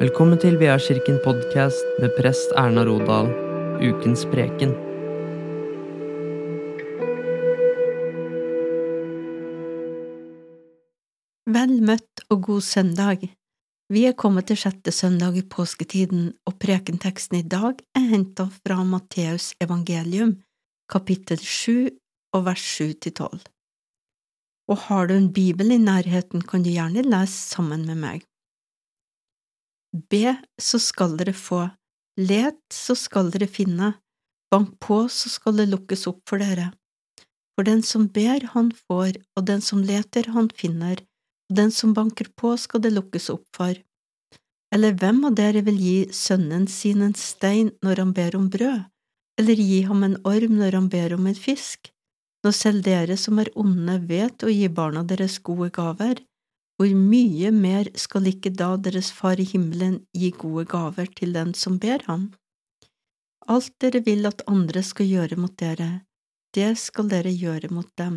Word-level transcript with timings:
Velkommen 0.00 0.38
til 0.40 0.54
Kirken 0.56 1.18
podkast 1.20 1.84
med 2.00 2.14
prest 2.16 2.54
Erna 2.56 2.86
Rodal, 2.88 3.26
ukens 3.84 4.22
preken. 4.32 4.70
Vel 11.44 11.74
møtt 11.84 12.24
og 12.30 12.40
god 12.46 12.64
søndag. 12.64 13.26
Vi 13.92 14.06
er 14.08 14.16
kommet 14.16 14.48
til 14.48 14.56
sjette 14.56 14.88
søndag 14.88 15.36
i 15.36 15.44
påsketiden, 15.44 16.32
og 16.48 16.56
prekenteksten 16.56 17.42
i 17.42 17.44
dag 17.44 17.76
er 17.92 18.08
hentet 18.14 18.56
fra 18.64 18.80
Matteus 18.80 19.52
evangelium, 19.60 20.38
kapittel 20.88 21.44
sju 21.44 21.90
og 22.32 22.48
vers 22.48 22.64
sju 22.64 22.94
til 22.96 23.18
tolv. 23.20 23.44
Og 24.72 24.80
har 24.88 25.12
du 25.12 25.18
en 25.18 25.28
bibel 25.28 25.76
i 25.76 25.82
nærheten, 25.84 26.40
kan 26.40 26.64
du 26.64 26.72
gjerne 26.72 27.04
lese 27.04 27.52
sammen 27.52 27.84
med 27.84 28.00
meg. 28.00 28.29
Be, 29.92 30.36
så 30.60 30.78
skal 30.78 31.16
dere 31.18 31.34
få, 31.34 31.64
let, 32.20 32.60
så 32.72 32.94
skal 32.94 33.32
dere 33.34 33.48
finne, 33.50 33.94
bank 34.50 34.76
på, 34.82 35.02
så 35.10 35.30
skal 35.32 35.58
det 35.58 35.70
lukkes 35.70 36.06
opp 36.10 36.22
for 36.30 36.42
dere. 36.42 36.70
For 37.58 37.66
den 37.66 37.82
som 37.82 38.06
ber, 38.08 38.46
han 38.54 38.70
får, 38.86 39.18
og 39.36 39.46
den 39.50 39.60
som 39.60 39.82
leter, 39.82 40.30
han 40.34 40.50
finner, 40.54 41.02
og 41.50 41.58
den 41.58 41.74
som 41.74 41.94
banker 41.94 42.30
på, 42.38 42.54
skal 42.56 42.84
det 42.84 42.94
lukkes 42.94 43.28
opp 43.34 43.46
for. 43.56 43.74
Eller 44.70 44.94
hvem 44.94 45.24
av 45.26 45.34
dere 45.34 45.64
vil 45.66 45.80
gi 45.82 45.98
sønnen 46.14 46.68
sin 46.70 47.02
en 47.02 47.16
stein 47.18 47.72
når 47.82 48.04
han 48.04 48.14
ber 48.14 48.38
om 48.38 48.46
brød, 48.50 48.86
eller 49.40 49.58
gi 49.58 49.80
ham 49.88 50.04
en 50.06 50.18
orm 50.22 50.54
når 50.60 50.78
han 50.78 50.88
ber 50.92 51.16
om 51.18 51.26
en 51.26 51.38
fisk? 51.38 51.90
Når 52.46 52.54
selv 52.56 52.86
dere 52.86 53.18
som 53.20 53.42
er 53.42 53.50
onde 53.58 53.98
vet 54.08 54.46
å 54.46 54.52
gi 54.52 54.68
barna 54.72 55.02
deres 55.04 55.40
gode 55.44 55.68
gaver, 55.74 56.22
hvor 56.80 56.94
mye 56.96 57.50
mer 57.52 57.90
skal 58.00 58.24
ikke 58.30 58.54
da 58.56 58.70
deres 58.80 59.10
Far 59.12 59.36
i 59.36 59.44
himmelen 59.44 59.98
gi 60.16 60.30
gode 60.32 60.62
gaver 60.64 61.10
til 61.18 61.34
den 61.36 61.50
som 61.52 61.74
ber 61.76 62.00
ham? 62.06 62.30
Alt 63.52 63.74
dere 63.84 64.00
vil 64.06 64.24
at 64.24 64.40
andre 64.48 64.80
skal 64.80 65.10
gjøre 65.10 65.36
mot 65.36 65.52
dere, 65.60 66.06
det 66.56 66.70
skal 66.80 67.12
dere 67.12 67.34
gjøre 67.36 67.68
mot 67.68 67.90
dem, 68.00 68.16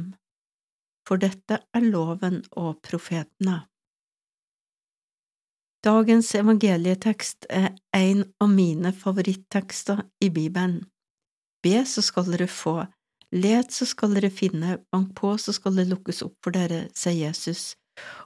for 1.03 1.19
dette 1.19 1.59
er 1.59 1.89
loven 1.89 2.39
og 2.55 2.79
profetene. 2.87 3.57
Dagens 5.83 6.31
evangelietekst 6.39 7.51
er 7.51 7.73
en 7.99 8.23
av 8.39 8.55
mine 8.55 8.95
favorittekster 8.95 10.07
i 10.23 10.31
Bibelen. 10.31 10.85
Be, 11.59 11.83
så 11.83 11.99
skal 11.99 12.31
dere 12.31 12.47
få, 12.47 12.79
let, 13.35 13.75
så 13.75 13.91
skal 13.91 14.15
dere 14.15 14.31
finne, 14.31 14.79
bank 14.87 15.17
på, 15.19 15.35
så 15.35 15.51
skal 15.51 15.75
det 15.83 15.89
lukkes 15.91 16.23
opp 16.23 16.39
for 16.39 16.55
dere, 16.55 16.85
sier 16.95 17.25
Jesus 17.27 17.73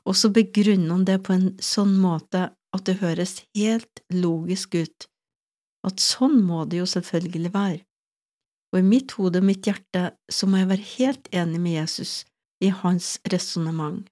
og 0.07 0.15
så 0.15 0.31
begrunner 0.33 0.95
han 0.95 1.05
det 1.07 1.19
på 1.27 1.35
en 1.35 1.49
sånn 1.63 1.95
måte 1.99 2.47
at 2.75 2.85
det 2.87 2.99
høres 3.01 3.41
helt 3.57 4.01
logisk 4.13 4.77
ut, 4.77 5.07
at 5.87 6.03
sånn 6.03 6.39
må 6.45 6.65
det 6.65 6.81
jo 6.81 6.89
selvfølgelig 6.89 7.53
være. 7.53 7.81
Og 8.73 8.81
i 8.81 8.87
mitt 8.87 9.15
hode 9.15 9.39
og 9.39 9.47
mitt 9.47 9.67
hjerte 9.67 10.09
så 10.31 10.47
må 10.47 10.61
jeg 10.61 10.71
være 10.71 10.89
helt 10.97 11.29
enig 11.31 11.61
med 11.63 11.77
Jesus 11.77 12.13
i 12.63 12.71
hans 12.73 13.15
resonnement. 13.31 14.07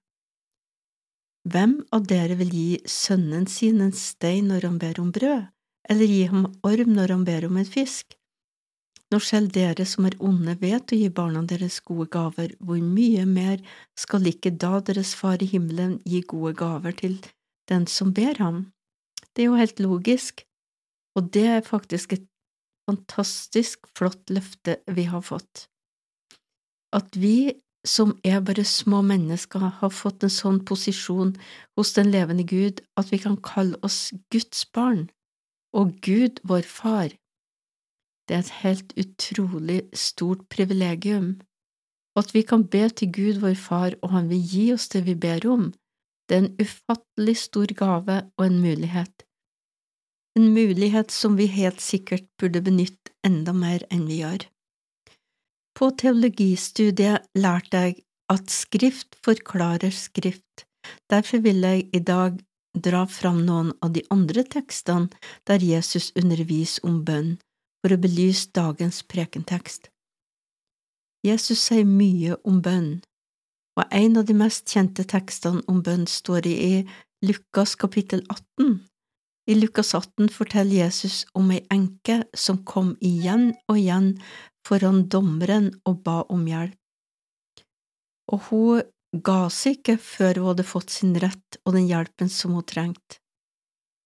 Hvem 1.46 1.76
av 1.94 2.06
dere 2.10 2.38
vil 2.40 2.50
gi 2.50 2.70
sønnen 2.90 3.44
sin 3.50 3.82
en 3.84 3.94
stein 3.94 4.48
når 4.50 4.66
han 4.66 4.78
ber 4.82 4.98
om 5.02 5.12
brød, 5.14 5.44
eller 5.86 6.10
gi 6.10 6.24
ham 6.32 6.48
orm 6.66 6.96
når 6.96 7.12
han 7.14 7.26
ber 7.28 7.46
om 7.46 7.60
en 7.60 7.68
fisk? 7.68 8.16
Når 9.14 9.22
selv 9.22 9.52
dere 9.54 9.84
som 9.86 10.06
er 10.08 10.16
onde 10.18 10.56
vet 10.58 10.90
å 10.90 10.98
gi 10.98 11.10
barna 11.14 11.44
deres 11.46 11.78
gode 11.86 12.08
gaver, 12.10 12.54
hvor 12.58 12.80
mye 12.82 13.26
mer 13.30 13.60
skal 13.98 14.26
ikke 14.26 14.50
da 14.50 14.80
deres 14.82 15.14
Far 15.14 15.42
i 15.42 15.50
himmelen 15.50 16.00
gi 16.04 16.24
gode 16.26 16.56
gaver 16.58 16.96
til 16.98 17.20
den 17.70 17.86
som 17.86 18.10
ber 18.16 18.40
ham? 18.42 18.64
Det 19.32 19.44
er 19.44 19.50
jo 19.50 19.60
helt 19.60 19.82
logisk, 19.82 20.42
og 21.14 21.30
det 21.36 21.46
er 21.58 21.62
faktisk 21.66 22.16
et 22.16 22.26
fantastisk 22.88 23.86
flott 23.98 24.30
løfte 24.30 24.80
vi 24.90 25.06
har 25.10 25.22
fått. 25.22 25.66
At 26.94 27.14
vi 27.14 27.54
som 27.86 28.16
er 28.26 28.40
bare 28.42 28.64
små 28.66 29.00
mennesker, 29.06 29.62
har 29.80 29.92
fått 29.94 30.24
en 30.26 30.32
sånn 30.32 30.58
posisjon 30.66 31.36
hos 31.78 31.92
den 31.94 32.10
levende 32.10 32.42
Gud 32.42 32.82
at 32.98 33.12
vi 33.12 33.20
kan 33.22 33.38
kalle 33.38 33.78
oss 33.86 34.10
Guds 34.34 34.64
barn, 34.74 35.06
og 35.76 35.94
Gud 36.02 36.42
vår 36.42 36.66
Far. 36.66 37.14
Det 38.26 38.34
er 38.34 38.44
et 38.44 38.56
helt 38.62 38.92
utrolig 38.98 39.80
stort 39.94 40.48
privilegium. 40.50 41.40
At 42.16 42.34
vi 42.34 42.42
kan 42.42 42.64
be 42.66 42.88
til 42.88 43.12
Gud 43.12 43.40
vår 43.42 43.54
Far, 43.54 43.94
og 44.02 44.10
Han 44.10 44.28
vil 44.28 44.42
gi 44.42 44.72
oss 44.72 44.88
det 44.88 45.04
vi 45.06 45.14
ber 45.14 45.46
om, 45.46 45.72
det 46.28 46.36
er 46.36 46.42
en 46.42 46.56
ufattelig 46.58 47.36
stor 47.38 47.70
gave 47.78 48.16
og 48.36 48.46
en 48.46 48.58
mulighet. 48.60 49.22
En 50.36 50.50
mulighet 50.54 51.12
som 51.12 51.36
vi 51.38 51.46
helt 51.46 51.80
sikkert 51.80 52.26
burde 52.40 52.62
benytte 52.62 53.14
enda 53.24 53.54
mer 53.56 53.86
enn 53.94 54.06
vi 54.10 54.20
gjør. 54.20 54.48
På 55.76 55.92
teologistudiet 56.00 57.30
lærte 57.38 57.84
jeg 57.84 57.96
at 58.32 58.50
Skrift 58.50 59.16
forklarer 59.24 59.94
Skrift. 59.94 60.66
Derfor 61.10 61.38
vil 61.44 61.62
jeg 61.62 61.88
i 61.94 62.02
dag 62.02 62.38
dra 62.84 63.04
fram 63.08 63.42
noen 63.46 63.72
av 63.82 63.94
de 63.94 64.02
andre 64.10 64.42
tekstene 64.44 65.08
der 65.48 65.62
Jesus 65.62 66.10
underviser 66.18 66.84
om 66.88 67.02
bønn, 67.06 67.36
for 67.82 67.94
å 67.94 68.00
belyse 68.00 68.50
dagens 68.56 69.02
prekentekst. 69.06 69.90
Jesus 71.26 71.62
sier 71.68 71.86
mye 71.88 72.36
om 72.46 72.60
bønn, 72.62 72.90
og 73.76 73.92
en 73.92 74.20
av 74.20 74.26
de 74.28 74.36
mest 74.36 74.70
kjente 74.72 75.04
tekstene 75.08 75.64
om 75.70 75.82
bønn 75.84 76.06
står 76.08 76.46
i 76.48 76.84
Lukas 77.26 77.74
kapittel 77.76 78.22
18. 78.32 78.78
I 79.46 79.54
Lukas 79.54 79.94
18 79.94 80.28
forteller 80.34 80.84
Jesus 80.84 81.24
om 81.38 81.52
ei 81.54 81.62
enke 81.70 82.22
som 82.34 82.62
kom 82.66 82.94
igjen 83.04 83.52
og 83.68 83.78
igjen 83.78 84.10
foran 84.66 85.04
dommeren 85.12 85.70
og 85.86 86.02
ba 86.06 86.22
om 86.32 86.42
hjelp. 86.50 86.78
Og 88.32 88.48
hun 88.48 89.22
ga 89.26 89.46
seg 89.54 89.78
ikke 89.78 89.96
før 90.02 90.40
hun 90.40 90.50
hadde 90.50 90.66
fått 90.66 90.90
sin 90.94 91.14
rett 91.22 91.60
og 91.64 91.76
den 91.76 91.86
hjelpen 91.86 92.30
som 92.32 92.56
hun 92.58 92.66
trengte. 92.66 93.20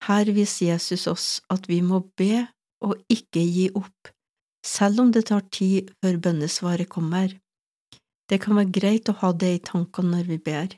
Her 0.04 0.28
viser 0.32 0.72
Jesus 0.72 1.06
oss 1.10 1.26
at 1.52 1.68
vi 1.68 1.80
må 1.84 2.02
be 2.16 2.46
og 2.84 2.96
ikke 3.12 3.42
gi 3.44 3.68
opp, 3.76 4.10
selv 4.66 5.04
om 5.04 5.12
det 5.12 5.26
tar 5.30 5.44
tid 5.52 5.90
før 6.00 6.18
bønnesvaret 6.26 6.88
kommer. 6.88 7.32
Det 8.30 8.38
kan 8.44 8.56
være 8.58 8.72
greit 8.76 9.10
å 9.10 9.16
ha 9.22 9.32
det 9.32 9.50
i 9.56 9.64
tankene 9.70 10.16
når 10.16 10.28
vi 10.30 10.38
ber. 10.50 10.76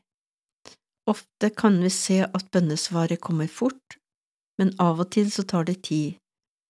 Ofte 1.11 1.51
kan 1.51 1.81
vi 1.83 1.91
se 1.93 2.23
at 2.25 2.51
bønnesvaret 2.55 3.21
kommer 3.21 3.51
fort, 3.51 3.99
men 4.59 4.73
av 4.81 5.03
og 5.03 5.11
til 5.15 5.31
så 5.35 5.45
tar 5.49 5.67
det 5.69 5.83
tid. 5.89 6.19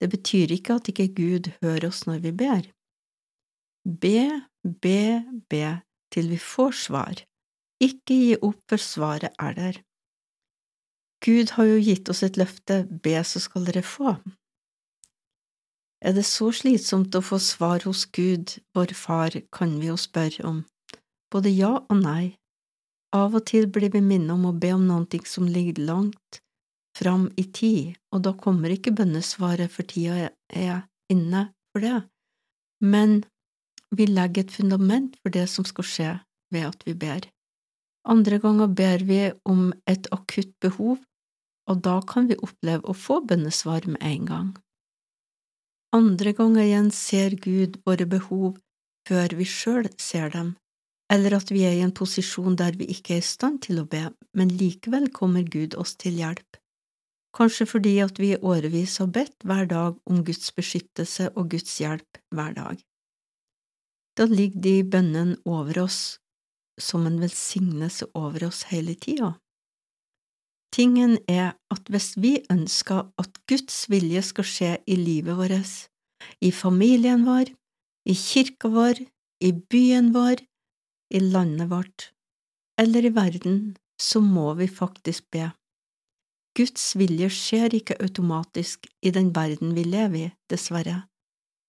Det 0.01 0.09
betyr 0.11 0.55
ikke 0.57 0.81
at 0.81 0.89
ikke 0.91 1.13
Gud 1.15 1.53
hører 1.63 1.91
oss 1.93 2.05
når 2.09 2.25
vi 2.25 2.33
ber. 2.35 2.65
Be, 3.87 4.43
be, 4.63 5.23
be 5.51 5.67
til 6.15 6.33
vi 6.33 6.39
får 6.43 6.75
svar. 6.87 7.23
Ikke 7.83 8.15
gi 8.15 8.37
opp 8.41 8.61
før 8.71 8.83
svaret 8.83 9.43
er 9.43 9.57
der. 9.59 9.81
Gud 11.23 11.55
har 11.55 11.69
jo 11.71 11.79
gitt 11.83 12.11
oss 12.11 12.25
et 12.27 12.39
løfte, 12.41 12.83
be 13.05 13.15
så 13.27 13.43
skal 13.43 13.67
dere 13.69 13.85
få. 13.87 14.17
Er 16.03 16.17
det 16.17 16.25
så 16.27 16.51
slitsomt 16.51 17.15
å 17.15 17.23
få 17.23 17.39
svar 17.39 17.85
hos 17.87 18.05
Gud, 18.11 18.57
vår 18.75 18.95
Far, 18.99 19.37
kan 19.55 19.77
vi 19.79 19.87
jo 19.87 19.97
spørre 20.01 20.43
om. 20.49 20.63
Både 21.31 21.53
ja 21.55 21.77
og 21.79 21.99
nei. 22.01 22.35
Av 23.15 23.37
og 23.39 23.45
til 23.47 23.69
blir 23.71 23.93
vi 23.95 24.01
minnet 24.03 24.35
om 24.35 24.49
å 24.49 24.57
be 24.57 24.73
om 24.75 24.89
noe 24.89 25.21
som 25.29 25.47
ligger 25.47 25.79
langt 25.87 26.41
fram 26.99 27.29
i 27.37 27.45
tid, 27.45 27.95
og 28.13 28.25
da 28.27 28.33
kommer 28.37 28.73
ikke 28.73 28.95
bønnesvaret 28.97 29.71
for 29.73 29.87
tida 29.89 30.33
er 30.49 30.83
inne 31.13 31.47
for 31.73 31.85
det, 31.85 32.01
men 32.83 33.23
vi 33.95 34.09
legger 34.09 34.45
et 34.45 34.57
fundament 34.57 35.17
for 35.23 35.33
det 35.33 35.47
som 35.53 35.65
skal 35.69 35.89
skje 35.89 36.11
ved 36.53 36.69
at 36.69 36.85
vi 36.89 36.97
ber. 36.99 37.29
Andre 38.09 38.41
ganger 38.43 38.73
ber 38.75 39.07
vi 39.07 39.23
om 39.49 39.71
et 39.89 40.09
akutt 40.13 40.53
behov, 40.65 40.99
og 41.71 41.83
da 41.87 42.01
kan 42.09 42.29
vi 42.29 42.41
oppleve 42.43 42.89
å 42.89 42.97
få 42.97 43.21
bønnesvar 43.29 43.87
med 43.87 44.03
en 44.03 44.29
gang. 44.29 44.53
Andre 45.93 46.33
ganger 46.33 46.65
igjen 46.65 46.91
ser 46.97 47.35
Gud 47.37 47.77
våre 47.85 48.07
behov 48.09 48.55
før 49.09 49.35
vi 49.37 49.45
sjøl 49.45 49.91
ser 50.01 50.31
dem, 50.33 50.55
eller 51.13 51.37
at 51.37 51.51
vi 51.53 51.67
er 51.69 51.75
i 51.77 51.83
en 51.85 51.93
posisjon 51.93 52.57
der 52.57 52.79
vi 52.81 52.87
ikke 52.95 53.19
er 53.19 53.21
i 53.21 53.27
stand 53.27 53.61
til 53.67 53.83
å 53.83 53.89
be, 53.95 54.07
men 54.33 54.55
likevel 54.57 55.11
kommer 55.13 55.45
Gud 55.45 55.77
oss 55.77 55.93
til 56.01 56.17
hjelp. 56.23 56.57
Kanskje 57.37 57.67
fordi 57.69 57.93
at 58.05 58.17
vi 58.21 58.33
i 58.33 58.41
årevis 58.41 58.99
har 59.03 59.13
bedt 59.13 59.45
hver 59.45 59.69
dag 59.69 60.01
om 60.09 60.25
Guds 60.25 60.49
beskyttelse 60.57 61.29
og 61.37 61.53
Guds 61.53 61.77
hjelp 61.81 62.21
hver 62.33 62.57
dag. 62.57 62.81
Da 64.17 64.29
ligger 64.29 64.65
de 64.65 64.75
bønnen 64.85 65.37
over 65.45 65.85
oss 65.85 66.01
som 66.81 67.05
en 67.09 67.21
velsignelse 67.21 68.09
over 68.17 68.49
oss 68.49 68.65
hele 68.73 68.97
tida. 68.97 69.35
Tingen 70.73 71.19
er 71.29 71.53
at 71.71 71.89
hvis 71.93 72.15
vi 72.17 72.39
ønsker 72.53 73.05
at 73.21 73.43
Guds 73.49 73.85
vilje 73.93 74.23
skal 74.25 74.49
skje 74.49 74.71
i 74.87 74.97
livet 74.97 75.37
vårt, 75.37 75.75
i 76.41 76.51
familien 76.51 77.27
vår, 77.29 77.53
i 78.09 78.15
kirka 78.17 78.71
vår, 78.73 79.05
i 79.45 79.53
byen 79.53 80.13
vår, 80.15 80.41
i 81.13 81.21
landet 81.21 81.69
vårt 81.71 82.13
eller 82.81 83.05
i 83.05 83.15
verden, 83.15 83.77
så 84.01 84.21
må 84.21 84.55
vi 84.55 84.67
faktisk 84.67 85.29
be. 85.31 85.51
Guds 86.57 86.93
vilje 86.99 87.29
skjer 87.33 87.77
ikke 87.77 87.99
automatisk 88.03 88.89
i 89.03 89.13
den 89.15 89.31
verden 89.37 89.75
vi 89.77 89.85
lever 89.87 90.19
i, 90.27 90.33
dessverre. 90.51 91.03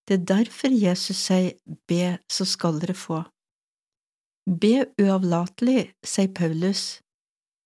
Det 0.08 0.18
er 0.20 0.26
derfor 0.28 0.74
Jesus 0.74 1.22
sier 1.28 1.54
be, 1.88 2.18
så 2.32 2.48
skal 2.48 2.82
dere 2.82 2.96
få. 2.98 3.22
Be 4.44 4.90
uavlatelig, 5.00 5.94
sier 6.04 6.34
Paulus. 6.36 7.03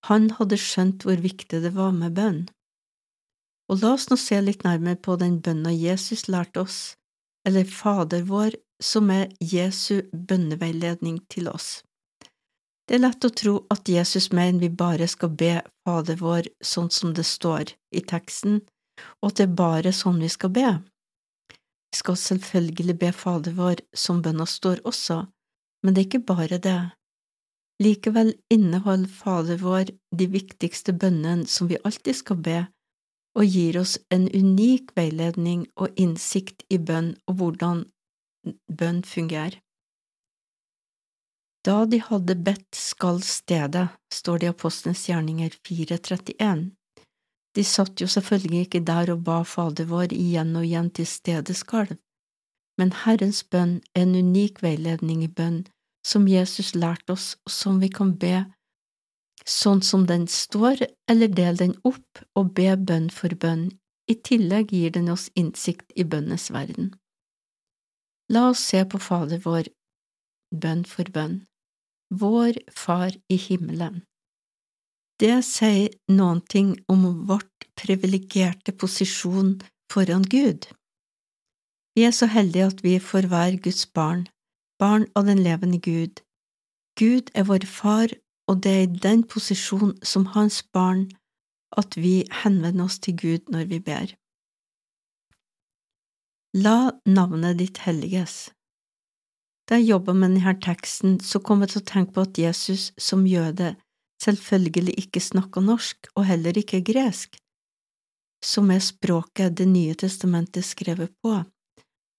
Han 0.05 0.29
hadde 0.38 0.59
skjønt 0.61 1.03
hvor 1.03 1.19
viktig 1.23 1.63
det 1.63 1.73
var 1.75 1.91
med 1.95 2.13
bønn. 2.17 2.45
Og 3.67 3.81
la 3.81 3.95
oss 3.97 4.07
nå 4.09 4.17
se 4.21 4.39
litt 4.41 4.63
nærmere 4.63 4.99
på 5.03 5.17
den 5.19 5.41
bønna 5.44 5.73
Jesus 5.73 6.27
lærte 6.31 6.63
oss, 6.63 6.95
eller 7.47 7.67
Fader 7.67 8.23
vår, 8.29 8.55
som 8.83 9.09
er 9.11 9.31
Jesu 9.41 10.05
bønneveiledning 10.13 11.19
til 11.33 11.49
oss. 11.51 11.81
Det 12.88 12.95
er 12.95 13.03
lett 13.03 13.25
å 13.27 13.33
tro 13.35 13.53
at 13.73 13.89
Jesus 13.91 14.29
mener 14.31 14.61
vi 14.63 14.69
bare 14.71 15.09
skal 15.11 15.33
be 15.35 15.57
Fader 15.83 16.19
vår 16.21 16.47
sånn 16.63 16.88
som 16.94 17.11
det 17.17 17.25
står 17.27 17.73
i 17.91 18.03
teksten, 18.07 18.61
og 19.19 19.31
at 19.31 19.39
det 19.39 19.47
er 19.49 19.57
bare 19.59 19.91
sånn 19.95 20.21
vi 20.23 20.29
skal 20.31 20.53
be. 20.55 20.69
Vi 21.91 21.99
skal 21.99 22.19
selvfølgelig 22.21 22.95
be 23.01 23.11
Fader 23.11 23.57
vår 23.57 23.83
som 23.95 24.21
bønna 24.23 24.47
står 24.47 24.85
også, 24.88 25.25
men 25.83 25.94
det 25.94 26.03
er 26.03 26.07
ikke 26.07 26.29
bare 26.31 26.61
det. 26.63 26.79
Likevel 27.83 28.33
inneholder 28.50 29.09
Fader 29.09 29.57
vår 29.62 29.91
de 30.18 30.25
viktigste 30.33 30.94
bønnene 30.94 31.45
som 31.45 31.69
vi 31.69 31.77
alltid 31.85 32.18
skal 32.18 32.39
be, 32.41 32.57
og 33.38 33.45
gir 33.45 33.77
oss 33.77 34.00
en 34.09 34.25
unik 34.33 34.95
veiledning 34.97 35.68
og 35.77 35.94
innsikt 36.01 36.65
i 36.74 36.79
bønn 36.81 37.13
og 37.29 37.38
hvordan 37.38 37.83
bønn 38.79 39.03
fungerer. 39.06 39.59
Da 41.68 41.83
de 41.85 42.00
hadde 42.01 42.38
bedt 42.47 42.79
skal 42.79 43.21
stedet, 43.21 43.89
står 44.13 44.39
det 44.39 44.47
i 44.47 44.53
Apostlenes 44.56 45.03
gjerninger 45.09 45.53
4.31. 45.68 46.69
De 47.57 47.63
satt 47.63 48.01
jo 48.01 48.07
selvfølgelig 48.09 48.65
ikke 48.65 48.85
der 48.88 49.12
og 49.13 49.23
ba 49.27 49.41
Fader 49.44 49.85
vår 49.89 50.15
igjen 50.15 50.56
og 50.56 50.65
igjen 50.65 50.89
til 50.89 51.09
stedet 51.09 51.57
skalv, 51.59 51.97
men 52.80 52.94
Herrens 53.03 53.44
bønn 53.44 53.81
er 53.94 54.07
en 54.07 54.15
unik 54.15 54.63
veiledning 54.65 55.25
i 55.25 55.30
bønn 55.30 55.65
som 56.05 56.27
Jesus 56.27 56.73
lærte 56.75 57.13
oss, 57.13 57.35
og 57.45 57.51
som 57.51 57.81
vi 57.81 57.89
kan 57.89 58.13
be 58.17 58.45
sånn 59.47 59.81
som 59.81 60.05
den 60.07 60.27
står, 60.27 60.83
eller 61.09 61.31
del 61.31 61.57
den 61.59 61.75
opp 61.88 62.23
og 62.35 62.53
be 62.57 62.75
bønn 62.75 63.09
for 63.13 63.33
bønn. 63.35 63.69
I 64.07 64.15
tillegg 64.23 64.71
gir 64.71 64.94
den 64.95 65.09
oss 65.11 65.27
innsikt 65.35 65.91
i 65.95 66.05
bønnes 66.07 66.49
verden. 66.51 66.94
La 68.31 68.49
oss 68.51 68.63
se 68.63 68.83
på 68.88 68.99
Fader 68.99 69.41
vår, 69.44 69.67
bønn 70.51 70.83
for 70.88 71.07
bønn. 71.11 71.41
Vår 72.11 72.59
Far 72.71 73.11
i 73.31 73.35
himmelen. 73.35 74.03
Det 75.19 75.41
sier 75.44 75.91
noen 76.13 76.44
ting 76.45 76.75
om 76.91 77.03
vårt 77.27 77.67
privilegerte 77.79 78.71
posisjon 78.71 79.57
foran 79.91 80.23
Gud. 80.23 80.67
Vi 81.97 82.05
er 82.05 82.13
så 82.13 82.29
heldige 82.29 82.67
at 82.69 82.83
vi 82.85 82.99
får 83.01 83.27
være 83.31 83.63
Guds 83.65 83.88
barn, 83.89 84.27
barn 84.79 85.07
av 85.15 85.25
den 85.25 85.44
levende 85.44 85.79
Gud. 85.81 86.21
Gud 86.97 87.29
er 87.33 87.45
vår 87.50 87.65
far 87.65 88.13
og 88.47 88.62
det 88.63 88.74
er 88.74 88.85
i 88.85 89.00
den 89.03 89.24
posisjon 89.27 89.95
som 90.03 90.29
hans 90.35 90.62
barn 90.74 91.07
at 91.77 91.97
vi 92.00 92.21
henvender 92.44 92.88
oss 92.88 93.00
til 93.03 93.18
Gud 93.19 93.51
når 93.51 93.68
vi 93.71 93.79
ber. 93.83 94.13
La 96.56 96.91
navnet 97.06 97.59
ditt 97.59 97.81
helliges. 97.83 98.47
Da 99.68 99.75
jeg 99.75 99.91
jobba 99.91 100.13
med 100.15 100.38
denne 100.38 100.53
teksten, 100.63 101.19
så 101.19 101.41
kom 101.44 101.62
jeg 101.62 101.73
til 101.73 101.81
å 101.81 101.89
tenke 101.91 102.15
på 102.15 102.23
at 102.23 102.39
Jesus 102.39 102.94
som 102.97 103.27
jøde 103.27 103.75
selvfølgelig 104.23 104.95
ikke 105.03 105.21
snakka 105.21 105.62
norsk 105.62 106.07
og 106.15 106.25
heller 106.30 106.57
ikke 106.57 106.80
gresk, 106.88 107.35
som 108.44 108.71
er 108.71 108.80
språket 108.80 109.57
Det 109.57 109.68
nye 109.68 109.94
testamentet 109.94 110.65
skrevet 110.65 111.12
på. 111.21 111.44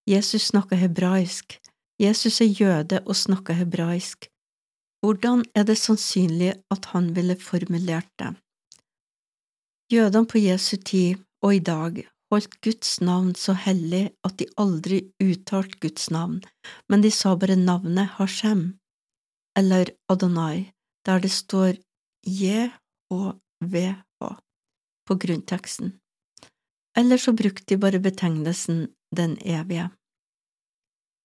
Jesus 0.07 0.53
snakka 0.53 0.77
hebraisk. 0.77 1.57
Jesus 1.99 2.41
er 2.41 2.53
jøde 2.61 3.01
og 3.07 3.17
snakker 3.17 3.59
hebraisk, 3.59 4.29
hvordan 5.03 5.45
er 5.55 5.65
det 5.67 5.79
sannsynlig 5.79 6.53
at 6.75 6.91
han 6.93 7.11
ville 7.17 7.37
formulert 7.39 8.11
det? 8.19 8.35
Jødene 9.93 10.27
på 10.31 10.39
Jesu 10.39 10.77
tid 10.77 11.19
og 11.43 11.55
i 11.57 11.63
dag 11.65 12.03
holdt 12.31 12.59
Guds 12.65 13.01
navn 13.01 13.35
så 13.35 13.55
hellig 13.57 14.05
at 14.27 14.37
de 14.41 14.47
aldri 14.63 15.01
uttalte 15.23 15.79
Guds 15.83 16.11
navn, 16.15 16.43
men 16.89 17.03
de 17.03 17.11
sa 17.11 17.35
bare 17.35 17.57
navnet 17.57 18.15
Hashem, 18.19 18.79
eller 19.59 19.91
Adonai, 20.13 20.71
der 21.07 21.23
det 21.25 21.33
står 21.33 21.79
JHVH 22.27 23.75
på 25.09 25.17
grunnteksten. 25.25 25.95
Eller 26.99 27.17
så 27.17 27.33
brukte 27.33 27.65
de 27.69 27.81
bare 27.81 27.99
betegnelsen 27.99 28.89
Den 29.17 29.39
evige. 29.41 29.89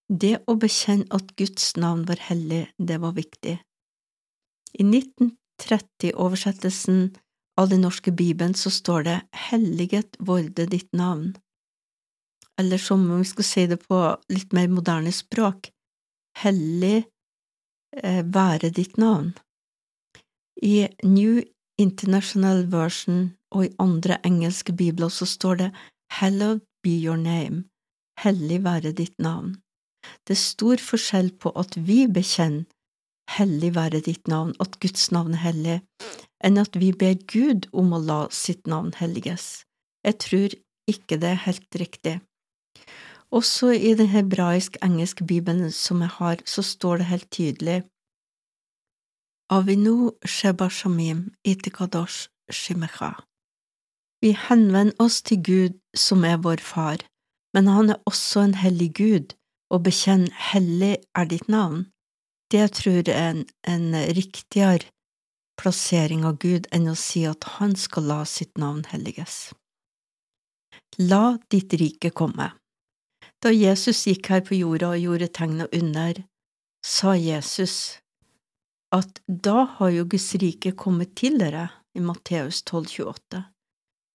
Det 0.09 0.38
å 0.47 0.55
bekjenne 0.59 1.05
at 1.15 1.35
Guds 1.39 1.75
navn 1.79 2.05
var 2.07 2.17
hellig, 2.27 2.67
det 2.77 2.97
var 3.01 3.13
viktig. 3.15 3.59
I 4.73 4.83
1930-oversettelsen 4.83 7.15
av 7.61 7.69
den 7.69 7.81
norske 7.85 8.11
bibelen 8.11 8.53
så 8.57 8.69
står 8.73 9.03
det 9.07 9.21
Helliget 9.50 10.15
vorde 10.19 10.65
ditt 10.67 10.94
navn, 10.94 11.35
eller 12.59 12.77
som 12.77 13.11
om 13.11 13.17
vi 13.21 13.25
skal 13.29 13.44
si 13.47 13.67
det 13.69 13.88
på 13.88 14.17
litt 14.33 14.53
mer 14.53 14.67
moderne 14.69 15.11
språk, 15.13 15.69
Hellig 16.33 17.05
eh, 18.01 18.25
være 18.25 18.69
ditt 18.73 18.97
navn. 18.97 19.33
I 20.57 20.89
New 21.05 21.43
International 21.77 22.65
Version 22.72 23.38
og 23.53 23.65
i 23.67 23.75
andre 23.81 24.17
engelske 24.25 24.74
bibler 24.74 25.10
så 25.13 25.25
står 25.29 25.55
det 25.62 25.69
Hallowed 26.17 26.65
be 26.83 26.89
your 26.89 27.17
name, 27.17 27.63
hellig 28.19 28.63
være 28.65 28.91
ditt 28.98 29.13
navn. 29.22 29.62
Det 30.27 30.36
er 30.36 30.41
stor 30.41 30.81
forskjell 30.81 31.31
på 31.41 31.53
at 31.60 31.77
vi 31.77 32.05
bekjenner 32.07 32.69
Hellig 33.31 33.69
være 33.75 34.01
ditt 34.03 34.27
navn, 34.27 34.51
at 34.60 34.75
Guds 34.83 35.07
navn 35.15 35.33
er 35.38 35.41
hellig, 35.45 35.77
enn 36.43 36.60
at 36.60 36.75
vi 36.75 36.91
ber 36.91 37.15
Gud 37.31 37.69
om 37.72 37.93
å 37.95 38.01
la 38.03 38.19
sitt 38.36 38.67
navn 38.67 38.91
helliges. 39.00 39.63
Jeg 40.03 40.19
tror 40.19 40.55
ikke 40.91 41.17
det 41.22 41.29
er 41.31 41.45
helt 41.45 41.79
riktig. 41.79 42.17
Også 43.31 43.72
i 43.72 43.93
den 43.98 44.12
hebraisk-engelske 44.12 45.25
bibelen 45.25 45.72
som 45.72 46.03
jeg 46.03 46.12
har, 46.19 46.43
så 46.45 46.62
står 46.62 47.01
det 47.01 47.10
helt 47.13 47.29
tydelig 47.31 47.79
Avinu 49.50 50.12
sheba 50.25 50.69
shamim 50.69 51.31
itikadosh 51.43 52.27
shimecha. 52.51 53.12
Vi 54.22 54.31
henvender 54.48 54.95
oss 55.00 55.22
til 55.22 55.43
Gud 55.43 55.74
som 55.95 56.24
er 56.24 56.38
vår 56.38 56.62
far, 56.63 56.98
men 57.53 57.67
han 57.67 57.89
er 57.89 58.00
også 58.10 58.45
en 58.45 58.55
hellig 58.55 58.93
Gud, 58.95 59.33
og 59.74 59.86
bekjenn 59.88 60.27
hellig 60.51 60.96
er 61.18 61.30
ditt 61.30 61.50
navn, 61.50 61.88
det 62.53 62.68
tror 62.77 63.01
jeg 63.01 63.15
er 63.15 63.32
en, 63.32 63.46
en 63.65 63.96
riktigere 64.13 64.92
plassering 65.58 66.25
av 66.27 66.38
Gud 66.42 66.68
enn 66.74 66.89
å 66.92 66.98
si 66.98 67.24
at 67.30 67.46
han 67.58 67.74
skal 67.80 68.06
la 68.10 68.22
sitt 68.30 68.58
navn 68.62 68.84
helliges. 68.92 69.53
La 71.01 71.39
ditt 71.50 71.74
rike 71.80 72.13
komme. 72.13 72.51
Da 73.42 73.51
Jesus 73.51 74.06
gikk 74.08 74.30
her 74.32 74.44
på 74.46 74.60
jorda 74.60 74.94
og 74.94 75.03
gjorde 75.03 75.32
tegn 75.36 75.65
og 75.65 75.74
under, 75.75 76.22
sa 76.86 77.15
Jesus 77.18 78.00
at 78.94 79.24
da 79.27 79.63
har 79.80 79.89
jo 79.96 80.06
Guds 80.06 80.30
rike 80.42 80.75
kommet 80.77 81.15
til 81.18 81.39
dere, 81.42 81.70
i 81.94 82.01
Matteus 82.01 82.63
12,28. 82.65 83.44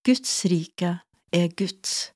Guds 0.06 0.32
rike 0.50 0.90
er 1.34 1.50
Guds, 1.58 2.12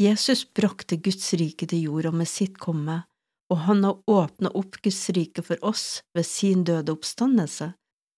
Jesus 0.00 0.42
brakte 0.54 0.96
Guds 0.98 1.28
rike 1.38 1.68
til 1.70 1.84
jorda 1.86 2.10
med 2.10 2.26
sitt 2.26 2.56
komme, 2.58 3.04
og 3.52 3.60
han 3.68 3.84
har 3.86 4.00
åpna 4.10 4.50
opp 4.58 4.80
Guds 4.82 5.02
rike 5.14 5.44
for 5.46 5.60
oss 5.62 6.02
ved 6.16 6.26
sin 6.26 6.64
døde 6.66 6.90
oppstandelse, 6.96 7.70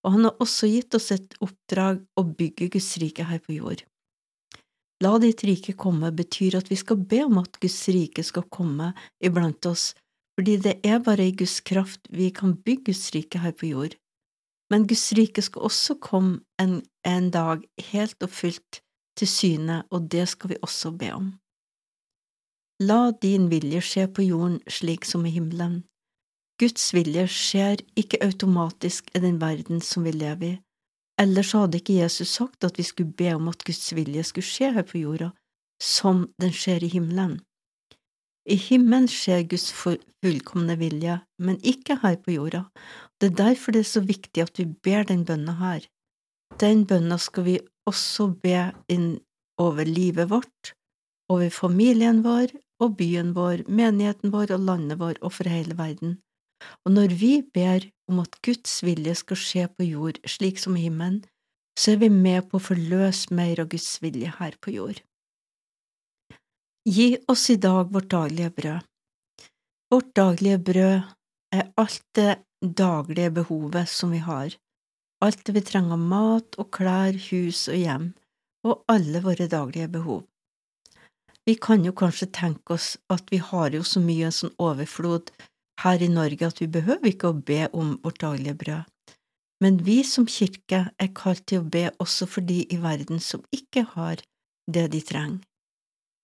og 0.07 0.15
han 0.15 0.25
har 0.25 0.41
også 0.41 0.71
gitt 0.73 0.97
oss 0.97 1.11
et 1.13 1.37
oppdrag 1.45 2.01
å 2.17 2.25
bygge 2.25 2.71
Guds 2.79 2.95
rike 3.03 3.29
her 3.29 3.43
på 3.45 3.59
jord. 3.59 3.85
La 5.05 5.13
ditt 5.21 5.45
rike 5.45 5.75
komme 5.77 6.09
betyr 6.17 6.57
at 6.57 6.71
vi 6.73 6.81
skal 6.81 6.97
be 6.97 7.21
om 7.27 7.37
at 7.43 7.61
Guds 7.61 7.83
rike 7.93 8.25
skal 8.25 8.49
komme 8.49 8.95
iblant 9.21 9.69
oss, 9.69 9.91
fordi 10.39 10.57
det 10.65 10.79
er 10.87 11.03
bare 11.05 11.29
i 11.29 11.37
Guds 11.37 11.61
kraft 11.61 12.09
vi 12.09 12.31
kan 12.33 12.57
bygge 12.57 12.93
Guds 12.93 13.11
rike 13.13 13.45
her 13.45 13.53
på 13.53 13.75
jord. 13.75 14.01
Men 14.73 14.89
Guds 14.89 15.11
rike 15.13 15.45
skal 15.45 15.69
også 15.69 16.01
komme 16.01 16.41
en, 16.63 16.81
en 17.05 17.29
dag 17.31 17.69
helt 17.93 18.23
og 18.25 18.33
fullt 18.33 18.81
til 19.17 19.29
syne, 19.29 19.83
og 19.93 20.09
det 20.13 20.25
skal 20.33 20.55
vi 20.55 20.65
også 20.65 20.97
be 20.97 21.13
om. 21.13 21.35
La 22.83 23.11
din 23.11 23.47
vilje 23.49 23.81
skje 23.81 24.03
på 24.13 24.27
jorden 24.27 24.59
slik 24.69 25.07
som 25.09 25.23
i 25.25 25.31
himmelen. 25.33 25.79
Guds 26.61 26.91
vilje 26.93 27.23
skjer 27.33 27.81
ikke 27.97 28.21
automatisk 28.25 29.09
i 29.17 29.23
den 29.23 29.39
verden 29.41 29.81
som 29.81 30.05
vi 30.05 30.13
lever 30.13 30.47
i, 30.51 30.59
ellers 31.21 31.55
hadde 31.57 31.81
ikke 31.81 31.97
Jesus 31.97 32.35
sagt 32.37 32.65
at 32.69 32.77
vi 32.77 32.85
skulle 32.85 33.17
be 33.17 33.31
om 33.33 33.49
at 33.49 33.65
Guds 33.65 33.95
vilje 33.97 34.25
skulle 34.29 34.45
skje 34.45 34.75
her 34.77 34.85
på 34.85 35.01
jorda, 35.01 35.31
som 35.81 36.27
den 36.37 36.53
skjer 36.53 36.85
i 36.85 36.91
himmelen. 36.93 37.39
I 38.45 38.61
himmelen 38.61 39.09
skjer 39.09 39.49
Guds 39.49 39.73
fullkomne 39.73 40.77
vilje, 40.77 41.17
men 41.41 41.57
ikke 41.65 41.97
her 42.05 42.21
på 42.21 42.37
jorda. 42.37 42.67
Det 43.17 43.33
er 43.33 43.41
derfor 43.41 43.73
det 43.73 43.87
er 43.87 43.93
så 43.95 44.05
viktig 44.05 44.45
at 44.45 44.61
vi 44.61 44.69
ber 44.69 45.09
den 45.09 45.25
bønna 45.25 45.57
her. 45.63 45.89
Den 46.61 46.85
bønna 46.85 47.17
skal 47.17 47.49
vi 47.49 47.57
også 47.89 48.29
be 48.37 48.69
inn 48.93 49.17
over 49.57 49.89
livet 49.89 50.29
vårt, 50.29 50.77
over 51.33 51.49
familien 51.49 52.21
vår 52.23 52.53
og 52.83 52.97
byen 52.99 53.33
vår, 53.37 53.65
menigheten 53.69 54.33
vår 54.35 54.55
og 54.57 54.65
landet 54.69 55.01
vår 55.01 55.21
og 55.23 55.35
for 55.39 55.49
hele 55.51 55.77
verden. 55.79 56.19
Og 56.85 56.93
når 56.97 57.15
vi 57.21 57.33
ber 57.43 57.85
om 58.11 58.21
at 58.23 58.39
Guds 58.45 58.81
vilje 58.85 59.15
skal 59.21 59.41
skje 59.41 59.67
på 59.73 59.87
jord 59.87 60.21
slik 60.29 60.61
som 60.63 60.77
himmelen, 60.79 61.23
så 61.77 61.93
er 61.93 62.01
vi 62.01 62.11
med 62.13 62.49
på 62.49 62.59
å 62.59 62.67
forløse 62.71 63.35
mer 63.37 63.61
av 63.61 63.71
Guds 63.73 63.99
vilje 64.03 64.33
her 64.39 64.57
på 64.61 64.73
jord. 64.77 65.03
Gi 66.87 67.17
oss 67.29 67.49
i 67.51 67.59
dag 67.61 67.91
vårt 67.93 68.09
daglige 68.13 68.53
brød. 68.57 68.87
Vårt 69.93 70.13
daglige 70.17 70.59
brød 70.69 71.03
er 71.57 71.69
alt 71.79 72.05
det 72.17 72.39
daglige 72.61 73.33
behovet 73.41 73.91
som 73.91 74.15
vi 74.15 74.23
har, 74.23 74.55
alt 75.23 75.45
det 75.47 75.55
vi 75.57 75.65
trenger 75.67 75.97
av 75.97 76.07
mat 76.13 76.57
og 76.63 76.71
klær, 76.75 77.19
hus 77.29 77.67
og 77.73 77.79
hjem, 77.81 78.07
og 78.67 78.83
alle 78.93 79.23
våre 79.25 79.49
daglige 79.51 79.91
behov. 79.93 80.25
Vi 81.47 81.55
kan 81.63 81.85
jo 81.87 81.93
kanskje 81.95 82.27
tenke 82.35 82.75
oss 82.75 82.97
at 83.13 83.29
vi 83.31 83.39
har 83.39 83.75
jo 83.75 83.85
så 83.87 84.03
mye 84.03 84.27
en 84.29 84.35
sånn 84.35 84.55
overflod 84.59 85.31
her 85.83 86.03
i 86.03 86.11
Norge 86.11 86.49
at 86.49 86.61
vi 86.63 86.67
behøver 86.67 87.13
ikke 87.13 87.31
å 87.31 87.41
be 87.51 87.67
om 87.73 87.97
vårt 88.03 88.21
daglige 88.25 88.57
brød. 88.63 88.85
Men 89.63 89.79
vi 89.87 90.03
som 90.05 90.27
kirke 90.29 90.83
er 91.01 91.13
kalt 91.17 91.47
til 91.49 91.63
å 91.63 91.69
be 91.77 91.87
også 92.03 92.27
for 92.29 92.45
de 92.45 92.65
i 92.73 92.81
verden 92.83 93.23
som 93.23 93.45
ikke 93.55 93.87
har 93.95 94.21
det 94.69 94.89
de 94.93 95.01
trenger. 95.01 95.45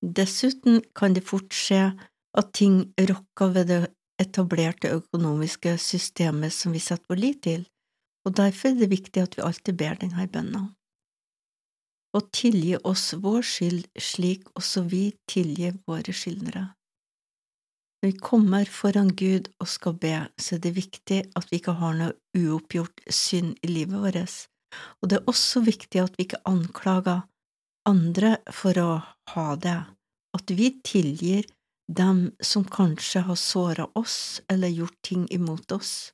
Dessuten 0.02 0.82
kan 0.98 1.14
det 1.14 1.22
fort 1.24 1.54
skje 1.54 1.92
at 2.34 2.52
ting 2.58 2.80
rokker 2.98 3.52
ved 3.54 3.70
det 3.70 3.80
etablerte 4.20 4.90
økonomiske 4.90 5.76
systemet 5.78 6.52
som 6.52 6.74
vi 6.74 6.82
setter 6.82 7.06
vår 7.12 7.20
lit 7.22 7.42
til, 7.46 7.62
og 8.26 8.34
derfor 8.38 8.72
er 8.72 8.80
det 8.82 8.90
viktig 8.90 9.22
at 9.22 9.36
vi 9.38 9.46
alltid 9.46 9.78
ber 9.78 10.00
denne 10.02 10.26
bønna. 10.26 10.66
Og 12.12 12.28
tilgi 12.36 12.76
oss 12.84 13.12
vår 13.24 13.44
skyld 13.46 13.86
slik 13.96 14.48
også 14.58 14.84
vi 14.90 15.04
tilgir 15.30 15.78
våre 15.88 16.12
skyldnere. 16.12 16.66
Når 18.02 18.10
vi 18.10 18.18
kommer 18.18 18.68
foran 18.68 19.12
Gud 19.16 19.48
og 19.62 19.68
skal 19.70 19.94
be, 19.94 20.14
så 20.36 20.56
er 20.56 20.62
det 20.64 20.74
viktig 20.76 21.20
at 21.38 21.48
vi 21.48 21.60
ikke 21.60 21.76
har 21.78 21.94
noe 21.96 22.16
uoppgjort 22.36 23.04
synd 23.08 23.54
i 23.62 23.70
livet 23.70 24.02
vårt, 24.02 24.38
og 25.00 25.08
det 25.08 25.20
er 25.20 25.30
også 25.30 25.62
viktig 25.64 26.02
at 26.02 26.16
vi 26.18 26.26
ikke 26.26 26.42
anklager 26.48 27.22
andre 27.88 28.36
for 28.52 28.78
å 28.82 28.90
ha 29.34 29.48
det, 29.56 29.78
at 30.36 30.50
vi 30.50 30.72
tilgir 30.84 31.46
dem 31.88 32.32
som 32.42 32.64
kanskje 32.64 33.22
har 33.28 33.38
såra 33.38 33.86
oss 33.98 34.40
eller 34.50 34.72
gjort 34.72 34.98
ting 35.06 35.28
imot 35.30 35.72
oss. 35.72 36.12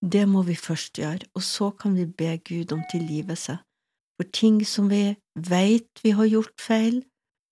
Det 0.00 0.24
må 0.30 0.44
vi 0.46 0.56
først 0.56 0.98
gjøre, 0.98 1.26
og 1.34 1.42
så 1.44 1.72
kan 1.76 1.98
vi 1.98 2.06
be 2.06 2.36
Gud 2.46 2.72
om 2.72 2.86
tilgivelse 2.92 3.58
for 4.20 4.28
ting 4.36 4.60
som 4.68 4.90
vi 4.92 5.14
veit 5.48 6.04
vi 6.04 6.12
har 6.12 6.28
gjort 6.28 6.60
feil, 6.60 7.00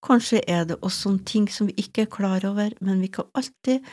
Kanskje 0.04 0.42
er 0.46 0.66
det 0.68 0.78
også 0.86 1.16
ting 1.26 1.48
som 1.50 1.66
vi 1.66 1.74
ikke 1.82 2.04
er 2.04 2.12
klar 2.12 2.44
over, 2.46 2.70
men 2.80 3.00
vi 3.02 3.08
kan 3.10 3.26
alltid 3.34 3.86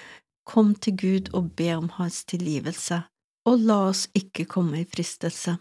komme 0.45 0.75
til 0.75 0.97
Gud 0.97 1.31
og 1.33 1.55
be 1.57 1.71
om 1.73 1.89
Hans 1.97 2.23
tilgivelse, 2.29 3.01
og 3.49 3.59
la 3.65 3.79
oss 3.89 4.05
ikke 4.13 4.45
komme 4.45 4.83
i 4.83 4.85
fristelse. 4.85 5.57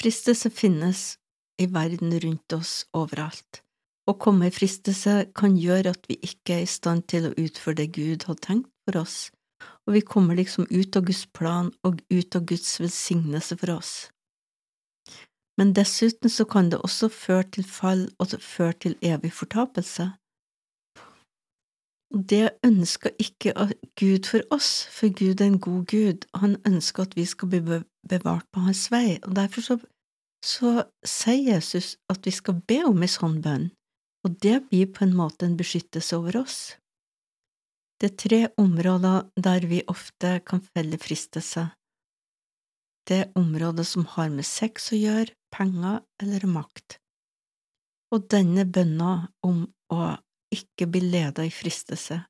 Fristelse 0.00 0.50
finnes 0.50 1.18
i 1.60 1.68
verden 1.68 2.16
rundt 2.24 2.56
oss 2.56 2.86
overalt. 2.96 3.60
Å 4.08 4.16
komme 4.16 4.48
i 4.48 4.54
fristelse 4.54 5.26
kan 5.36 5.56
gjøre 5.60 5.92
at 5.92 6.08
vi 6.08 6.16
ikke 6.22 6.56
er 6.56 6.64
i 6.64 6.74
stand 6.78 7.08
til 7.12 7.28
å 7.28 7.36
utføre 7.36 7.82
det 7.82 7.90
Gud 7.92 8.28
har 8.30 8.40
tenkt 8.40 8.72
for 8.86 9.02
oss, 9.02 9.30
og 9.84 9.98
vi 9.98 10.06
kommer 10.06 10.38
liksom 10.38 10.68
ut 10.70 10.96
av 10.96 11.08
Guds 11.10 11.26
plan 11.26 11.72
og 11.84 12.00
ut 12.08 12.36
av 12.36 12.46
Guds 12.48 12.78
velsignelse 12.80 13.58
for 13.60 13.76
oss 13.76 13.96
men 15.56 15.72
dessuten 15.72 16.30
så 16.30 16.44
kan 16.44 16.70
det 16.70 16.82
også 16.84 17.08
føre 17.08 17.48
til 17.56 17.64
fall 17.64 18.06
og 18.20 18.36
føre 18.40 18.76
til 18.84 18.96
evig 19.02 19.32
fortapelse. 19.32 20.10
Det 22.30 22.50
ønsker 22.64 23.10
ikke 23.18 23.52
Gud 23.98 24.28
for 24.30 24.40
oss, 24.54 24.86
for 24.86 25.10
Gud 25.10 25.40
er 25.40 25.46
en 25.46 25.60
god 25.60 25.86
Gud, 25.90 26.26
han 26.34 26.56
ønsker 26.66 27.02
at 27.02 27.16
vi 27.16 27.24
skal 27.24 27.48
bli 27.48 27.60
bevart 28.08 28.46
på 28.52 28.62
hans 28.68 28.86
vei, 28.90 29.18
og 29.26 29.34
derfor 29.36 29.60
så, 29.60 29.78
så 30.44 30.72
sier 31.04 31.56
Jesus 31.56 31.96
at 32.12 32.26
vi 32.26 32.30
skal 32.30 32.62
be 32.68 32.84
om 32.86 33.02
en 33.02 33.10
sånn 33.10 33.40
bønn, 33.42 33.70
og 34.24 34.38
det 34.42 34.60
blir 34.68 34.92
på 34.92 35.04
en 35.04 35.16
måte 35.18 35.48
en 35.48 35.58
beskyttelse 35.58 36.16
over 36.16 36.38
oss. 36.44 36.76
Det 38.00 38.12
er 38.12 38.16
tre 38.22 38.40
områder 38.60 39.26
der 39.40 39.66
vi 39.66 39.82
ofte 39.88 40.38
kan 40.46 40.62
felle 40.74 40.98
fristelse. 41.00 41.70
Det 43.08 43.18
er 43.22 43.32
området 43.38 43.86
som 43.86 44.06
har 44.16 44.30
med 44.34 44.46
sex 44.46 44.90
å 44.92 44.98
gjøre, 44.98 45.32
penger 45.54 46.00
eller 46.22 46.46
makt. 46.50 46.98
Og 48.14 48.28
denne 48.30 48.64
bønna 48.64 49.28
om 49.46 49.64
å 49.92 50.14
ikke 50.54 50.88
bli 50.90 51.02
ledet 51.10 51.48
i 51.48 51.52
fristelse 51.54 52.20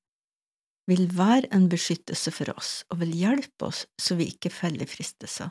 vil 0.91 1.09
være 1.19 1.51
en 1.55 1.69
beskyttelse 1.71 2.33
for 2.35 2.53
oss 2.55 2.73
og 2.93 3.03
vil 3.03 3.15
hjelpe 3.19 3.69
oss 3.69 3.85
så 4.01 4.17
vi 4.19 4.31
ikke 4.33 4.53
feller 4.55 4.89
fristelser, 4.89 5.51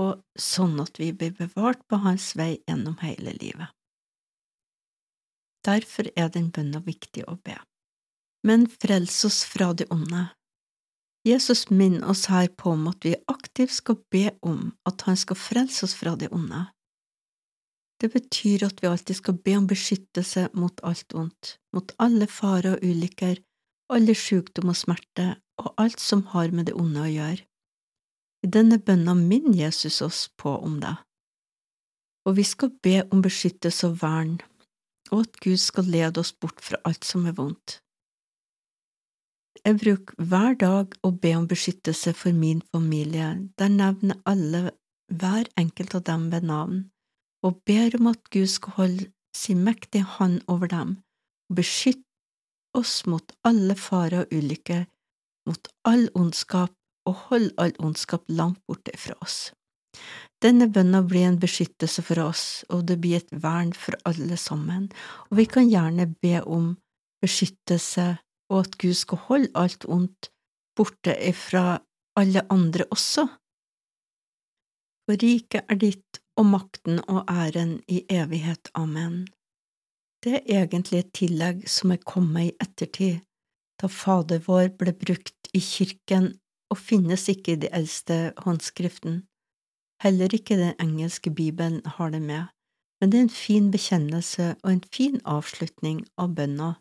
og 0.00 0.22
sånn 0.40 0.78
at 0.82 0.98
vi 1.00 1.12
blir 1.12 1.34
bevart 1.36 1.82
på 1.88 2.00
Hans 2.04 2.32
vei 2.38 2.56
gjennom 2.64 2.96
hele 3.04 3.36
livet. 3.36 3.68
Derfor 5.66 6.08
er 6.14 6.30
den 6.32 6.50
bønna 6.54 6.80
viktig 6.84 7.24
å 7.26 7.36
be. 7.42 7.56
Men 8.46 8.68
frels 8.70 9.18
oss 9.26 9.42
fra 9.44 9.72
det 9.74 9.88
onde. 9.90 10.28
Jesus 11.26 11.66
minner 11.70 12.06
oss 12.12 12.28
her 12.30 12.46
på 12.54 12.76
om 12.76 12.86
at 12.92 13.02
vi 13.02 13.16
aktivt 13.26 13.74
skal 13.74 13.98
be 14.14 14.30
om 14.46 14.70
at 14.86 15.02
Han 15.08 15.18
skal 15.18 15.38
frelse 15.40 15.82
oss 15.88 15.96
fra 15.98 16.14
det 16.14 16.28
onde. 16.30 16.68
Det 18.00 18.12
betyr 18.12 18.66
at 18.66 18.82
vi 18.82 18.90
alltid 18.90 19.16
skal 19.16 19.38
be 19.40 19.54
om 19.56 19.66
beskyttelse 19.68 20.50
mot 20.52 20.80
alt 20.84 21.14
ondt, 21.16 21.56
mot 21.72 21.92
alle 22.02 22.28
farer 22.28 22.76
og 22.76 22.84
ulykker, 22.84 23.38
alle 23.92 24.16
sykdom 24.18 24.72
og 24.72 24.76
smerte 24.76 25.28
og 25.62 25.72
alt 25.80 26.02
som 26.02 26.26
har 26.34 26.52
med 26.52 26.68
det 26.68 26.74
onde 26.76 27.00
å 27.00 27.08
gjøre. 27.08 27.46
I 28.44 28.50
denne 28.52 28.76
bønna 28.78 29.14
minner 29.16 29.56
Jesus 29.56 30.02
oss 30.04 30.26
på 30.36 30.52
om 30.66 30.76
det. 30.82 30.92
Og 32.28 32.36
vi 32.36 32.44
skal 32.44 32.74
be 32.84 33.00
om 33.14 33.22
beskyttelse 33.24 33.88
og 33.88 33.96
vern, 34.02 34.36
og 35.10 35.24
at 35.24 35.40
Gud 35.40 35.62
skal 35.62 35.88
lede 35.88 36.20
oss 36.20 36.34
bort 36.34 36.60
fra 36.60 36.78
alt 36.84 37.06
som 37.06 37.24
er 37.26 37.36
vondt. 37.38 37.78
Jeg 39.64 39.80
bruker 39.80 40.28
hver 40.30 40.58
dag 40.60 40.92
å 41.02 41.10
be 41.16 41.32
om 41.38 41.46
beskyttelse 41.48 42.12
for 42.14 42.36
min 42.36 42.60
familie, 42.74 43.30
der 43.58 43.72
nevner 43.72 44.20
alle 44.28 44.76
hver 45.08 45.48
enkelt 45.56 45.96
av 45.96 46.04
dem 46.10 46.28
ved 46.34 46.44
navn 46.46 46.84
og 47.46 47.60
ber 47.68 47.94
om 47.98 48.10
at 48.10 48.22
Gud 48.34 48.48
skal 48.50 48.76
holde 48.80 49.10
sin 49.36 49.62
mektige 49.64 50.06
hånd 50.16 50.40
over 50.50 50.70
dem 50.72 50.96
og 51.50 51.60
beskytte 51.60 52.02
oss 52.76 53.04
mot 53.06 53.32
alle 53.46 53.76
farer 53.78 54.24
og 54.24 54.32
ulykker, 54.34 54.82
mot 55.46 55.68
all 55.86 56.08
ondskap, 56.18 56.74
og 57.06 57.14
holde 57.30 57.54
all 57.62 57.72
ondskap 57.78 58.24
langt 58.28 58.58
borte 58.66 58.92
fra 58.98 59.14
oss. 59.22 59.52
Denne 60.42 60.66
bønna 60.68 61.00
blir 61.06 61.28
en 61.28 61.38
beskyttelse 61.40 62.02
for 62.04 62.20
oss, 62.26 62.66
og 62.68 62.82
det 62.90 62.98
blir 63.00 63.22
et 63.22 63.30
vern 63.30 63.70
for 63.72 63.96
alle 64.04 64.36
sammen, 64.36 64.90
og 65.30 65.38
vi 65.38 65.46
kan 65.48 65.70
gjerne 65.70 66.10
be 66.20 66.42
om 66.42 66.74
beskyttelse 67.22 68.16
og 68.52 68.62
at 68.62 68.76
Gud 68.78 68.94
skal 68.94 69.22
holde 69.28 69.54
alt 69.58 69.86
ondt 69.88 70.30
borte 70.76 71.14
ifra 71.28 71.78
alle 72.18 72.44
andre 72.52 72.86
også. 72.94 73.26
For 75.06 75.18
riket 75.22 75.66
er 75.70 75.80
ditt, 75.80 76.20
og 76.36 76.46
makten 76.46 77.00
og 77.08 77.24
æren 77.30 77.80
i 77.88 78.04
evighet. 78.10 78.70
Amen. 78.74 79.26
Det 80.24 80.34
er 80.34 80.64
egentlig 80.64 80.98
et 80.98 81.12
tillegg 81.14 81.64
som 81.70 81.92
er 81.94 82.02
kommet 82.02 82.50
i 82.50 82.56
ettertid, 82.62 83.22
da 83.80 83.88
Fader 83.92 84.40
vår 84.46 84.72
ble 84.80 84.92
brukt 84.96 85.50
i 85.54 85.60
kirken 85.60 86.32
og 86.72 86.80
finnes 86.80 87.28
ikke 87.32 87.54
i 87.54 87.60
de 87.62 87.70
eldste 87.72 88.32
håndskriften. 88.44 89.22
Heller 90.02 90.32
ikke 90.34 90.58
den 90.60 90.74
engelske 90.82 91.30
bibelen 91.30 91.82
har 91.98 92.10
det 92.10 92.22
med, 92.22 92.48
men 93.00 93.12
det 93.12 93.18
er 93.18 93.26
en 93.28 93.36
fin 93.36 93.70
bekjennelse 93.70 94.54
og 94.62 94.72
en 94.72 94.84
fin 94.92 95.20
avslutning 95.24 96.02
av 96.18 96.34
bønna, 96.36 96.74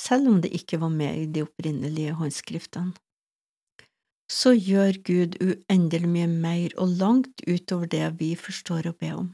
selv 0.00 0.28
om 0.28 0.40
det 0.44 0.52
ikke 0.56 0.80
var 0.80 0.92
med 0.92 1.22
i 1.22 1.26
de 1.32 1.42
opprinnelige 1.48 2.14
håndskriftene 2.20 2.94
så 4.30 4.52
gjør 4.54 4.98
Gud 5.06 5.36
uendelig 5.40 6.08
mye 6.10 6.28
mer 6.30 6.74
og 6.82 6.94
langt 7.00 7.42
utover 7.46 7.90
det 7.90 8.06
vi 8.20 8.34
forstår 8.38 8.88
å 8.90 8.94
be 8.98 9.10
om. 9.14 9.28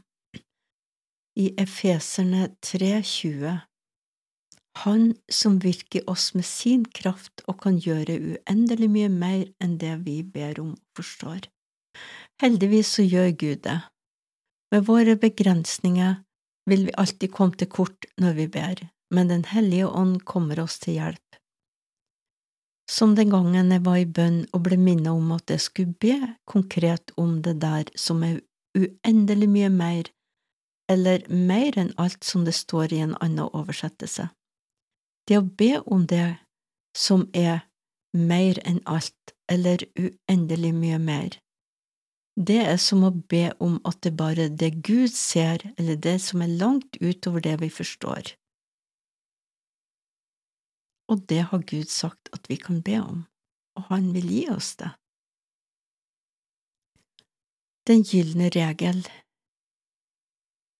I 1.36 1.52
Efeserne 1.60 2.50
3,20 2.60 3.60
Han 4.84 5.14
som 5.32 5.58
virker 5.64 6.04
oss 6.08 6.32
med 6.34 6.44
sin 6.44 6.84
kraft 6.84 7.44
og 7.48 7.62
kan 7.64 7.78
gjøre 7.80 8.18
uendelig 8.20 8.90
mye 8.92 9.08
mer 9.08 9.46
enn 9.64 9.78
det 9.80 9.94
vi 10.04 10.20
ber 10.22 10.60
om 10.60 10.74
og 10.74 11.00
forstår. 11.00 11.48
Heldigvis 12.42 12.92
så 12.98 13.04
gjør 13.04 13.32
Gud 13.32 13.64
det. 13.64 13.80
Med 14.72 14.86
våre 14.88 15.16
begrensninger 15.16 16.20
vil 16.68 16.86
vi 16.88 16.96
alltid 17.00 17.32
komme 17.32 17.56
til 17.56 17.68
kort 17.68 18.08
når 18.20 18.36
vi 18.40 18.46
ber, 18.48 18.88
men 19.12 19.28
Den 19.28 19.44
hellige 19.44 19.88
ånd 19.88 20.24
kommer 20.24 20.60
oss 20.60 20.78
til 20.80 21.00
hjelp 21.00 21.31
som 22.90 23.14
den 23.16 23.30
gangen 23.30 23.70
jeg 23.72 23.84
var 23.86 23.98
i 24.00 24.08
bønn 24.08 24.42
og 24.52 24.64
ble 24.66 24.78
minnet 24.80 25.12
om 25.12 25.32
at 25.36 25.50
jeg 25.50 25.62
skulle 25.64 25.94
be 26.00 26.16
konkret 26.48 27.12
om 27.16 27.40
det 27.42 27.58
der 27.62 27.90
som 27.96 28.22
er 28.26 28.40
uendelig 28.76 29.48
mye 29.48 29.70
mer 29.72 30.10
eller 30.92 31.24
mer 31.28 31.78
enn 31.78 31.92
alt 32.00 32.24
som 32.24 32.44
det 32.44 32.54
står 32.56 32.92
i 32.92 33.02
en 33.04 33.14
annen 33.20 33.48
oversettelse. 33.48 34.28
Det 35.28 35.38
å 35.38 35.46
be 35.46 35.78
om 35.86 36.06
det 36.10 36.36
som 36.96 37.28
er 37.32 37.62
mer 38.12 38.58
enn 38.68 38.82
alt, 38.84 39.14
eller 39.48 39.84
uendelig 39.96 40.72
mye 40.76 40.98
mer, 41.00 41.38
det 42.36 42.60
er 42.64 42.78
som 42.80 43.04
å 43.04 43.12
be 43.12 43.50
om 43.60 43.78
at 43.88 44.00
det 44.04 44.14
bare 44.16 44.48
er 44.48 44.54
det 44.56 44.82
Gud 44.84 45.12
ser, 45.12 45.64
eller 45.76 45.96
det 45.96 46.18
som 46.24 46.42
er 46.42 46.52
langt 46.60 46.96
utover 47.00 47.44
det 47.44 47.58
vi 47.60 47.68
forstår. 47.72 48.32
Og 51.12 51.26
det 51.28 51.42
har 51.50 51.64
Gud 51.68 51.90
sagt 51.92 52.30
at 52.32 52.48
vi 52.48 52.56
kan 52.56 52.80
be 52.84 52.96
om, 53.02 53.24
og 53.76 53.88
han 53.90 54.12
vil 54.16 54.30
gi 54.32 54.44
oss 54.52 54.74
det. 54.80 54.92
Den 57.88 58.04
gylne 58.06 58.48
regel 58.54 59.02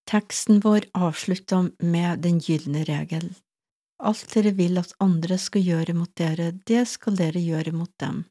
Teksten 0.09 0.59
vår 0.63 0.85
avslutter 0.93 1.69
med 1.79 2.23
den 2.23 2.39
gylne 2.43 2.83
regel. 2.87 3.29
Alt 4.03 4.33
dere 4.33 4.51
vil 4.57 4.77
at 4.81 4.91
andre 5.03 5.37
skal 5.39 5.63
gjøre 5.63 5.95
mot 5.95 6.11
dere, 6.19 6.51
det 6.67 6.83
skal 6.91 7.15
dere 7.19 7.39
gjøre 7.39 7.71
mot 7.75 7.91
dem, 8.03 8.25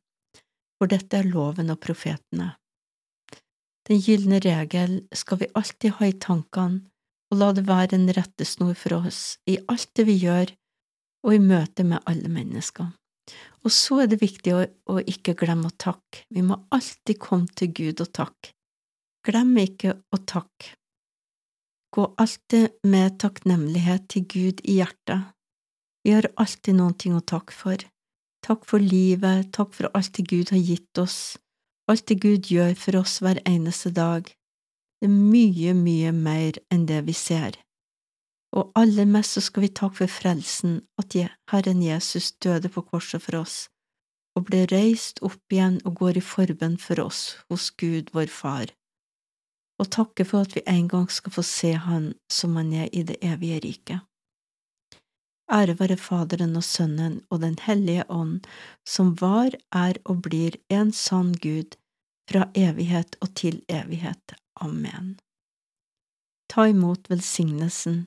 for 0.76 0.92
dette 0.92 1.22
er 1.22 1.30
loven 1.32 1.72
og 1.72 1.80
profetene. 1.80 2.52
Den 3.88 4.02
gylne 4.04 4.38
regel 4.44 4.98
skal 5.16 5.40
vi 5.40 5.50
alltid 5.58 5.96
ha 5.98 6.10
i 6.10 6.18
tankene, 6.20 6.84
og 7.32 7.40
la 7.40 7.48
det 7.56 7.64
være 7.66 7.96
en 7.96 8.10
rettesnor 8.12 8.76
for 8.76 8.98
oss 9.08 9.38
i 9.48 9.56
alt 9.72 9.88
det 9.96 10.04
vi 10.06 10.18
gjør, 10.20 10.52
og 11.22 11.34
i 11.34 11.40
møte 11.42 11.84
med 11.86 12.02
alle 12.10 12.30
mennesker. 12.32 12.90
Og 13.62 13.70
så 13.70 14.02
er 14.02 14.10
det 14.10 14.22
viktig 14.22 14.54
å, 14.56 14.64
å 14.90 14.98
ikke 15.06 15.36
glemme 15.38 15.70
å 15.70 15.78
takke, 15.78 16.24
vi 16.34 16.42
må 16.42 16.58
alltid 16.74 17.20
komme 17.22 17.50
til 17.58 17.70
Gud 17.74 18.02
og 18.02 18.10
takke. 18.14 18.50
Glem 19.22 19.54
ikke 19.62 19.94
å 20.10 20.18
takke. 20.18 20.74
Gå 21.94 22.08
alltid 22.18 22.80
med 22.88 23.20
takknemlighet 23.22 24.08
til 24.10 24.26
Gud 24.26 24.62
i 24.64 24.80
hjertet. 24.80 25.30
Vi 26.02 26.14
har 26.16 26.26
alltid 26.40 26.80
ting 26.98 27.14
å 27.14 27.22
takke 27.22 27.54
for. 27.54 27.84
Takk 28.42 28.64
for 28.66 28.82
livet, 28.82 29.52
takk 29.54 29.74
for 29.76 29.92
alt 29.94 30.16
det 30.16 30.26
Gud 30.26 30.50
har 30.50 30.58
gitt 30.58 30.98
oss, 30.98 31.38
alt 31.86 32.06
det 32.08 32.18
Gud 32.24 32.50
gjør 32.50 32.74
for 32.74 32.98
oss 32.98 33.20
hver 33.22 33.38
eneste 33.46 33.92
dag. 33.94 34.26
Det 34.98 35.06
er 35.06 35.14
mye, 35.14 35.74
mye 35.78 36.10
mer 36.14 36.58
enn 36.72 36.88
det 36.90 37.04
vi 37.06 37.14
ser. 37.14 37.54
Og 38.52 38.72
aller 38.76 39.08
mest 39.08 39.38
så 39.38 39.40
skal 39.40 39.64
vi 39.64 39.72
takke 39.72 40.02
for 40.02 40.12
frelsen, 40.12 40.82
at 41.00 41.16
Herren 41.50 41.82
Jesus 41.82 42.32
døde 42.32 42.68
på 42.68 42.84
korset 42.84 43.24
for 43.24 43.40
oss, 43.40 43.68
og 44.36 44.50
ble 44.50 44.66
reist 44.72 45.22
opp 45.24 45.40
igjen 45.52 45.80
og 45.88 45.96
går 46.02 46.20
i 46.20 46.26
forbønn 46.34 46.76
for 46.80 47.00
oss 47.00 47.38
hos 47.48 47.70
Gud, 47.80 48.12
vår 48.12 48.28
Far 48.32 48.74
og 49.82 49.90
takke 49.90 50.24
for 50.28 50.46
at 50.46 50.54
vi 50.56 50.62
en 50.70 50.88
gang 50.90 51.08
skal 51.10 51.34
få 51.34 51.42
se 51.46 51.72
Han 51.86 52.12
som 52.30 52.56
Han 52.56 52.72
er 52.72 52.88
i 52.92 53.02
det 53.02 53.18
evige 53.22 53.60
riket. 53.64 54.00
Ære 55.52 55.74
være 55.80 55.96
Faderen 55.96 56.56
og 56.56 56.64
Sønnen 56.64 57.20
og 57.30 57.40
Den 57.40 57.58
hellige 57.60 58.04
ånd, 58.08 58.40
som 58.86 59.16
var, 59.20 59.50
er 59.72 59.98
og 60.04 60.22
blir 60.22 60.56
en 60.70 60.92
sann 60.92 61.34
Gud, 61.34 61.76
fra 62.30 62.46
evighet 62.54 63.16
og 63.20 63.34
til 63.34 63.64
evighet. 63.68 64.36
Amen. 64.56 65.18
Ta 66.48 66.68
imot 66.70 67.10
velsignelsen. 67.10 68.06